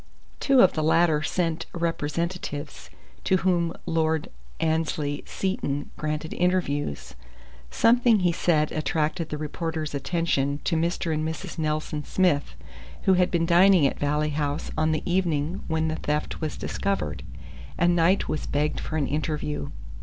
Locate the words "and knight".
17.77-18.27